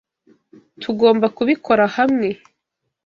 [0.81, 2.29] Tugomba kubikora hamwe.